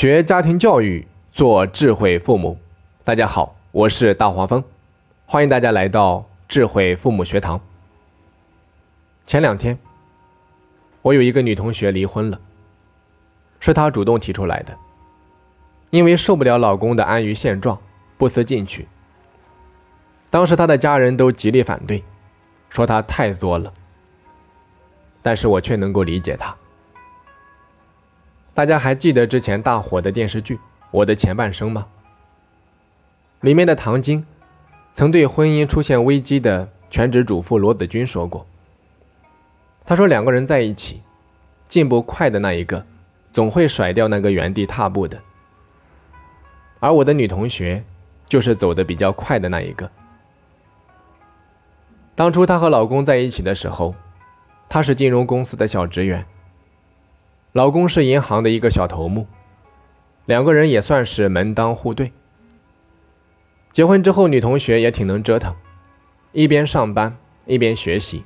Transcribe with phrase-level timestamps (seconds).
[0.00, 2.58] 学家庭教育，做智慧父母。
[3.04, 4.64] 大家好，我是大黄蜂，
[5.26, 7.60] 欢迎大家来到智慧父母学堂。
[9.26, 9.78] 前两天，
[11.02, 12.40] 我有一个女同学离婚了，
[13.58, 14.74] 是她主动提出来的，
[15.90, 17.78] 因为受不了老公的安于现状，
[18.16, 18.88] 不思进取。
[20.30, 22.02] 当时她的家人都极力反对，
[22.70, 23.70] 说她太作了，
[25.20, 26.56] 但是我却能够理解她。
[28.52, 30.56] 大家还记得之前大火的电视剧
[30.90, 31.86] 《我的前半生》吗？
[33.40, 34.26] 里面的唐晶
[34.92, 38.46] 曾对婚姻出现危机的全职主妇罗子君说过
[39.86, 41.00] ：“他说两个人在一起，
[41.68, 42.84] 进步快的那一个
[43.32, 45.18] 总会甩掉那个原地踏步的，
[46.80, 47.84] 而我的女同学
[48.26, 49.90] 就是走的比较快的那一个。
[52.14, 53.94] 当初她和老公在一起的时候，
[54.68, 56.26] 她是金融公司的小职员。”
[57.52, 59.26] 老公是银行的一个小头目，
[60.24, 62.12] 两个人也算是门当户对。
[63.72, 65.56] 结婚之后，女同学也挺能折腾，
[66.30, 68.22] 一边上班一边学习，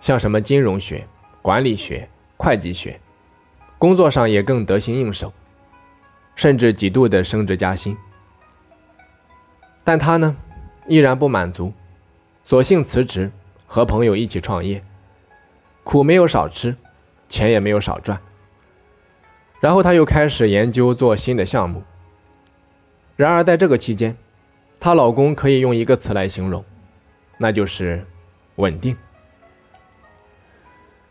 [0.00, 1.06] 像什么金融学、
[1.42, 2.08] 管理学、
[2.38, 2.98] 会计学，
[3.76, 5.30] 工作上也更得心应手，
[6.34, 7.94] 甚至几度的升职加薪。
[9.84, 10.34] 但她呢，
[10.86, 11.74] 依然不满足，
[12.46, 13.30] 索性辞职，
[13.66, 14.82] 和朋友一起创业，
[15.84, 16.74] 苦没有少吃。
[17.32, 18.20] 钱也没有少赚，
[19.58, 21.82] 然后她又开始研究做新的项目。
[23.16, 24.18] 然而在这个期间，
[24.78, 26.62] 她老公可以用一个词来形容，
[27.38, 28.04] 那就是
[28.56, 28.94] 稳定。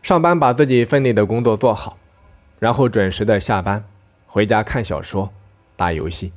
[0.00, 1.98] 上班把自己分内的工作做好，
[2.60, 3.84] 然后准时的下班，
[4.28, 5.28] 回家看小说、
[5.74, 6.32] 打游戏。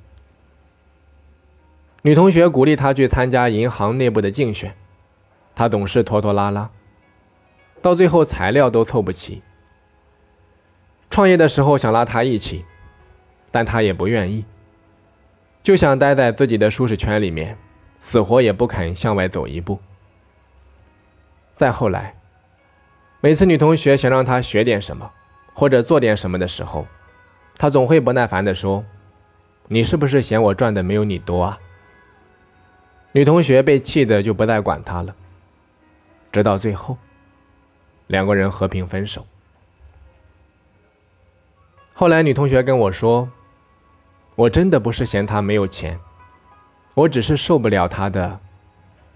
[2.01, 4.73] 女同学鼓励她去参加银行内部的竞选，
[5.53, 6.71] 她总是拖拖拉拉，
[7.83, 9.43] 到最后材料都凑不齐。
[11.15, 12.65] 创业的时候想拉他一起，
[13.49, 14.43] 但他也不愿意，
[15.63, 17.57] 就想待在自己的舒适圈里面，
[18.01, 19.79] 死活也不肯向外走一步。
[21.55, 22.15] 再后来，
[23.21, 25.09] 每次女同学想让他学点什么，
[25.53, 26.85] 或者做点什么的时候，
[27.57, 28.83] 他总会不耐烦地说
[29.69, 31.59] ：“你是不是嫌我赚的没有你多啊？”
[33.15, 35.15] 女同学被气的就不再管他了，
[36.33, 36.97] 直到最后，
[38.07, 39.25] 两个人和平分手。
[41.97, 43.29] 后来，女同学跟我说
[44.35, 45.97] ：“我真的不是嫌他没有钱，
[46.93, 48.37] 我只是受不了他的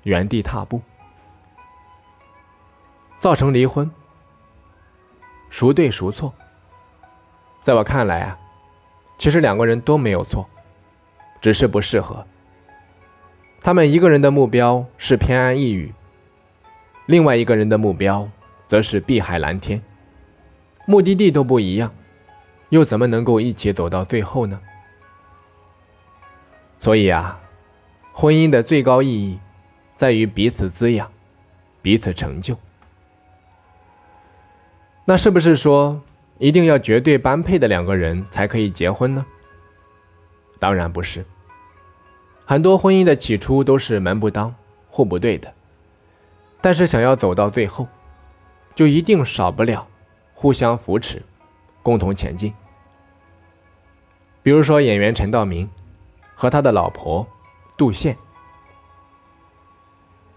[0.03, 0.81] 原地踏步，
[3.19, 3.91] 造成离婚。
[5.51, 6.33] 孰对孰错？
[7.63, 8.37] 在我看来啊，
[9.17, 10.47] 其实两个人都没有错，
[11.41, 12.25] 只是不适合。
[13.59, 15.93] 他们一个人的目标是偏安一隅，
[17.07, 18.29] 另外一个人的目标
[18.67, 19.81] 则是碧海蓝天，
[20.85, 21.91] 目的地都不一样。”
[22.69, 24.59] 又怎么能够一起走到最后呢？
[26.79, 27.39] 所以啊，
[28.13, 29.39] 婚姻的最高意义
[29.97, 31.11] 在于彼此滋养，
[31.81, 32.55] 彼此成就。
[35.05, 36.01] 那是不是说
[36.37, 39.25] 一定要绝对般配的两个人才可以结婚呢？
[40.59, 41.25] 当然不是。
[42.45, 44.53] 很多婚姻的起初都是门不当
[44.89, 45.53] 户不对的，
[46.61, 47.87] 但是想要走到最后，
[48.75, 49.87] 就一定少不了
[50.35, 51.23] 互相扶持。
[51.81, 52.53] 共同前进。
[54.41, 55.69] 比如说，演员陈道明
[56.35, 57.27] 和他的老婆
[57.77, 58.15] 杜宪。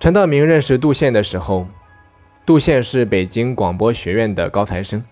[0.01, 1.67] 陈道明认识杜宪的时候，
[2.45, 5.05] 杜宪是北京广播学院的高材生，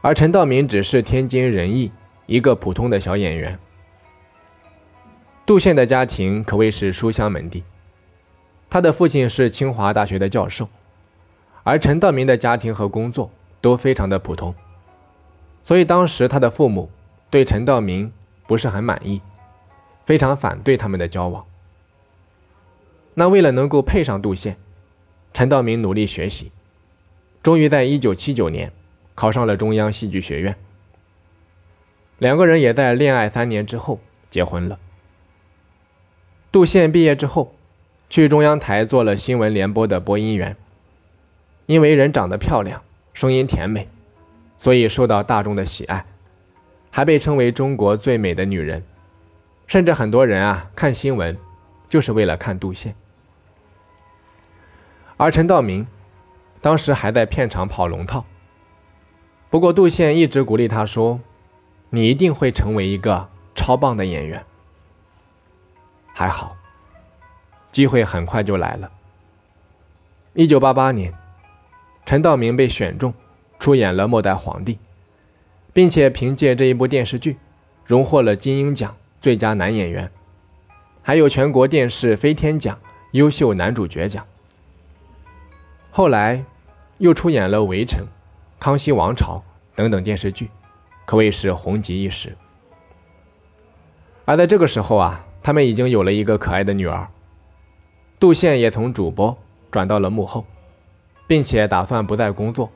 [0.00, 1.90] 而陈道明只是天津人艺
[2.26, 3.58] 一个普通的小演员。
[5.44, 7.64] 杜宪的家庭可谓是书香门第，
[8.70, 10.68] 他的父亲是清华大学的教授，
[11.64, 13.28] 而陈道明的家庭和工作
[13.60, 14.54] 都非常的普通。
[15.64, 16.88] 所以当时他的父母
[17.32, 18.12] 对陈道明
[18.46, 19.22] 不是很满意，
[20.04, 21.46] 非常反对他们的交往。
[23.14, 24.58] 那为了能够配上杜宪，
[25.32, 26.52] 陈道明努力学习，
[27.42, 28.70] 终于在一九七九年
[29.14, 30.56] 考上了中央戏剧学院。
[32.18, 33.98] 两个人也在恋爱三年之后
[34.28, 34.78] 结婚了。
[36.52, 37.54] 杜宪毕业之后，
[38.10, 40.54] 去中央台做了新闻联播的播音员，
[41.64, 42.82] 因为人长得漂亮，
[43.14, 43.88] 声音甜美。
[44.58, 46.04] 所以受到大众的喜爱，
[46.94, 48.84] 还被称为中国最美的女人，
[49.66, 51.38] 甚至很多人啊看新闻，
[51.88, 52.94] 就是为了看杜宪。
[55.16, 55.86] 而陈道明，
[56.60, 58.26] 当时还在片场跑龙套。
[59.48, 61.18] 不过杜宪一直鼓励他说
[61.88, 64.44] ：“你一定会成为一个超棒的演员。”
[66.12, 66.56] 还好，
[67.70, 68.90] 机会很快就来了。
[70.34, 71.14] 一九八八年，
[72.04, 73.14] 陈道明被选中。
[73.58, 74.74] 出演了《末代皇帝》，
[75.72, 77.36] 并且凭借这一部电视剧
[77.84, 80.10] 荣获了金鹰奖最佳男演员，
[81.02, 82.78] 还有全国电视飞天奖
[83.12, 84.26] 优秀男主角奖。
[85.90, 86.44] 后来
[86.98, 88.00] 又出演了《围城》
[88.58, 89.38] 《康熙王朝》
[89.76, 90.48] 等等电视剧，
[91.04, 92.36] 可谓是红极一时。
[94.24, 97.08] 而在这个时候啊，他们已经有了一个可爱的女儿。
[98.20, 99.36] 杜宪也从主播
[99.70, 100.46] 转到了幕后，
[101.26, 102.70] 并且打算不再工作，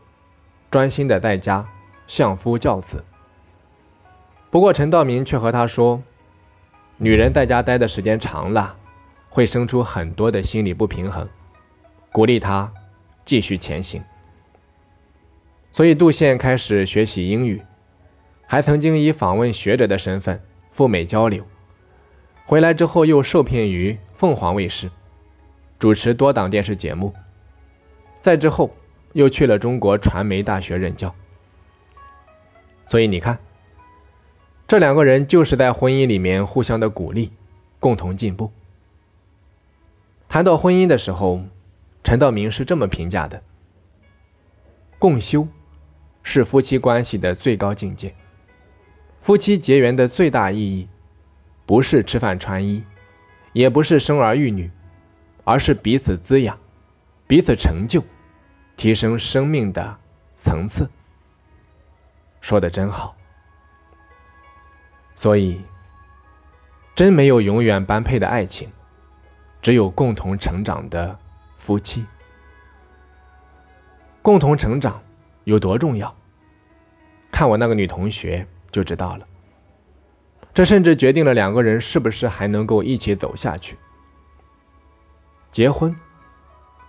[0.70, 1.64] 专心的在家
[2.06, 3.04] 相夫教子。
[4.50, 6.02] 不过陈道明却和他说
[6.98, 8.76] ：“女人在家待的时间长了，
[9.28, 11.28] 会生出很多的心理不平衡，
[12.12, 12.72] 鼓励他。”
[13.26, 14.04] 继续前行，
[15.72, 17.60] 所以杜宪开始学习英语，
[18.46, 21.44] 还曾经以访问学者的身份赴美交流。
[22.44, 24.92] 回来之后又受聘于凤凰卫视，
[25.80, 27.12] 主持多档电视节目。
[28.20, 28.70] 再之后
[29.12, 31.12] 又去了中国传媒大学任教。
[32.86, 33.38] 所以你看，
[34.66, 37.32] 这两个人就是在婚姻里面互相的鼓励，
[37.78, 38.50] 共同进步。
[40.28, 41.42] 谈到婚姻的时候。
[42.04, 43.42] 陈道明是这么评价的
[44.96, 45.48] ：“共修
[46.22, 48.14] 是夫妻关系的最高境界。
[49.22, 50.88] 夫妻结缘的最大意义，
[51.66, 52.84] 不是吃饭穿衣，
[53.52, 54.70] 也不是生儿育女，
[55.42, 56.56] 而是彼此滋养，
[57.26, 58.04] 彼此成就，
[58.76, 59.98] 提升生命的
[60.44, 60.88] 层次。”
[62.46, 63.16] 说的真好。
[65.16, 65.60] 所以，
[66.94, 68.70] 真没有永远般配的爱情，
[69.60, 71.18] 只有共同成长的。
[71.58, 72.06] 夫妻
[74.22, 75.02] 共同成长
[75.42, 76.14] 有多重要？
[77.32, 79.26] 看我那个女同学就知道了。
[80.54, 83.76] 这甚至决定了两个人是不是还能够一起走下去。
[85.50, 85.96] 结婚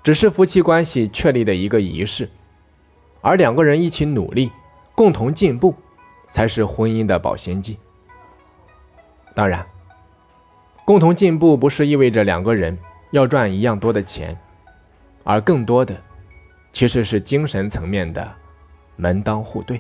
[0.04, 2.30] 只是夫妻关系确立的一个仪式，
[3.22, 4.52] 而两个人一起努力、
[4.98, 5.76] 共同进步，
[6.32, 7.78] 才是婚姻的保鲜剂。
[9.36, 9.64] 当然，
[10.86, 12.76] 共同进步不是意味着两个人
[13.12, 14.36] 要赚一样多的钱。
[15.24, 15.96] 而更多的，
[16.74, 18.28] 其实是精神层面的
[18.96, 19.80] 门当户对。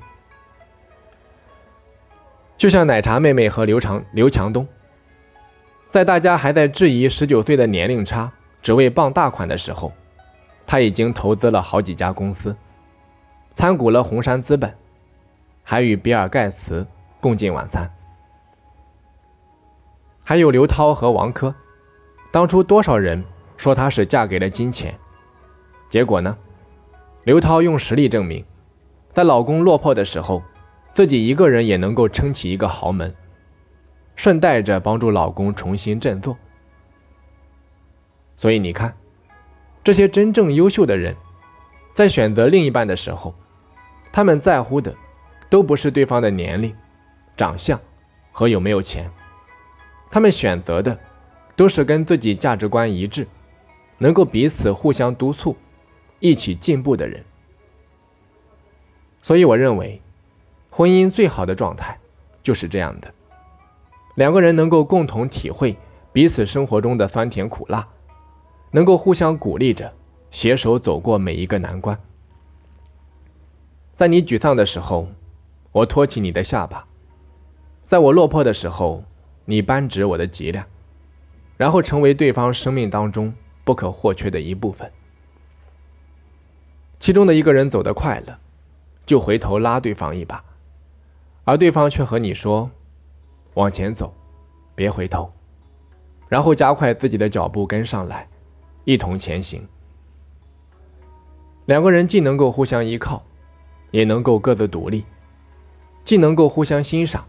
[2.56, 4.68] 就像奶茶妹妹和刘长刘强东，
[5.90, 8.32] 在大家还在质疑十九岁的年龄差
[8.62, 9.92] 只为傍大款的时候，
[10.68, 12.56] 他已经投资了好几家公司，
[13.56, 14.72] 参股了红杉资本，
[15.70, 16.88] 还与比尔盖茨
[17.20, 17.94] 共进晚餐。
[20.24, 21.54] 还有刘涛和王珂，
[22.32, 23.22] 当初多少人
[23.58, 24.98] 说她是嫁给了金钱。
[25.90, 26.38] 结果呢？
[27.26, 28.46] 刘涛用实力证明，
[29.12, 30.42] 在老公落魄的时候，
[30.94, 33.14] 自己一个人也能够撑起一个豪门，
[34.16, 36.38] 顺带着帮助老公重新振作。
[38.38, 38.96] 所以你看，
[39.84, 41.14] 这些真正优秀的人，
[41.94, 43.36] 在选择另一半的时候，
[44.14, 44.96] 他们在乎的
[45.50, 46.76] 都不是对方的年龄、
[47.36, 47.80] 长相
[48.32, 49.10] 和有没有钱，
[50.10, 50.98] 他们选择的
[51.56, 53.28] 都是跟自己价值观一致，
[53.98, 55.56] 能够彼此互相督促。
[56.20, 57.24] 一起进步的人，
[59.22, 60.02] 所以我认为，
[60.72, 62.00] 婚姻最好的状态
[62.42, 63.14] 就是这样的：
[64.16, 65.78] 两个人能够共同体会
[66.12, 67.88] 彼此生活中的酸甜苦辣，
[68.72, 69.94] 能够互相鼓励着，
[70.32, 72.00] 携手走过每一个难关。
[73.96, 75.08] 在你沮丧的时候，
[75.78, 76.88] 我托起你的下巴；
[77.86, 79.04] 在我落魄的时候，
[79.46, 80.66] 你扳直我的脊梁，
[81.56, 83.32] 然后成为对方生命当中
[83.64, 84.92] 不可或缺的一部分。
[87.00, 88.40] 其中的一个人走得快了，
[89.06, 90.44] 就回头拉对方一把，
[91.44, 92.72] 而对方却和你说
[93.54, 94.12] ：“往前走，
[94.74, 95.32] 别回头。”
[96.28, 98.28] 然后加快自己的脚步跟上来，
[98.84, 99.68] 一同前行。
[101.68, 103.24] 两个人既能够互相依靠，
[103.92, 105.04] 也能够各自独立；
[106.08, 107.26] 既能够互相欣赏，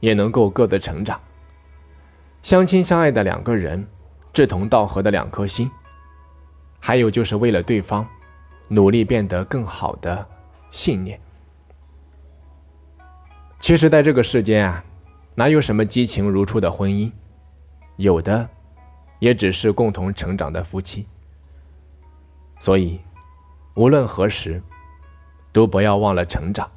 [0.00, 1.18] 也能够各自成长。
[2.42, 3.88] 相亲相爱的两个人，
[4.34, 5.70] 志同道合的两颗心，
[6.78, 8.06] 还有就是为了对方。
[8.68, 10.26] 努力变得更好的
[10.70, 11.18] 信念。
[13.60, 14.84] 其实，在这个世间啊，
[15.34, 17.10] 哪有什么激情如初的婚姻？
[17.96, 18.46] 有的，
[19.20, 21.06] 也只是共同成长的夫妻。
[22.58, 23.00] 所以，
[23.74, 24.62] 无论何时，
[25.50, 26.70] 都不要忘了成长，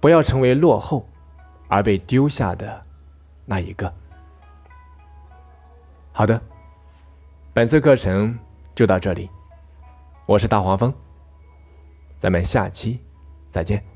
[0.00, 1.06] 不要成为落后
[1.68, 2.82] 而被丢下的
[3.44, 3.92] 那一个。
[6.12, 6.40] 好的，
[7.52, 8.36] 本次课程
[8.74, 9.28] 就到这里。
[10.26, 10.92] 我是大黄蜂，
[12.20, 13.00] 咱们下期
[13.52, 13.89] 再见。